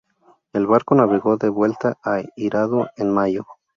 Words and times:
El 0.51 0.65
barco 0.65 0.95
navegó 0.95 1.37
de 1.37 1.47
vuelta 1.49 1.99
a 2.03 2.23
Hirado 2.35 2.89
en 2.97 3.11
mayo. 3.13 3.45